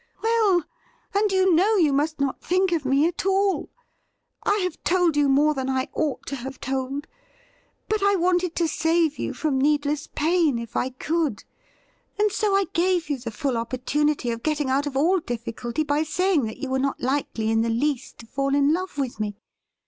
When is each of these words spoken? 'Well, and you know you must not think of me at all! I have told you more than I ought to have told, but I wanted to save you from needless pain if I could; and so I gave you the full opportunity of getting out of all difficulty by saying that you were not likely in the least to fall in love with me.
'Well, 0.23 0.63
and 1.13 1.31
you 1.31 1.53
know 1.53 1.75
you 1.75 1.93
must 1.93 2.19
not 2.19 2.41
think 2.41 2.71
of 2.71 2.85
me 2.85 3.07
at 3.07 3.23
all! 3.23 3.69
I 4.41 4.55
have 4.63 4.83
told 4.83 5.15
you 5.15 5.29
more 5.29 5.53
than 5.53 5.69
I 5.69 5.89
ought 5.93 6.25
to 6.25 6.37
have 6.37 6.59
told, 6.59 7.05
but 7.87 8.01
I 8.01 8.15
wanted 8.15 8.55
to 8.55 8.67
save 8.67 9.19
you 9.19 9.31
from 9.35 9.61
needless 9.61 10.07
pain 10.07 10.57
if 10.57 10.75
I 10.75 10.89
could; 10.89 11.43
and 12.17 12.31
so 12.31 12.55
I 12.55 12.65
gave 12.73 13.11
you 13.11 13.19
the 13.19 13.29
full 13.29 13.57
opportunity 13.57 14.31
of 14.31 14.41
getting 14.41 14.71
out 14.71 14.87
of 14.87 14.97
all 14.97 15.19
difficulty 15.19 15.83
by 15.83 16.01
saying 16.01 16.45
that 16.45 16.57
you 16.57 16.71
were 16.71 16.79
not 16.79 16.99
likely 17.01 17.51
in 17.51 17.61
the 17.61 17.69
least 17.69 18.17
to 18.21 18.25
fall 18.25 18.55
in 18.55 18.73
love 18.73 18.97
with 18.97 19.19
me. 19.19 19.37